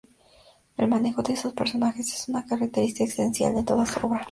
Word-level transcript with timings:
El 0.77 0.87
manejo 0.87 1.21
de 1.21 1.37
sus 1.37 1.53
personajes 1.53 2.11
es 2.11 2.27
una 2.27 2.43
característica 2.43 3.03
esencial 3.03 3.55
en 3.55 3.65
toda 3.65 3.85
su 3.85 4.03
obra. 4.03 4.19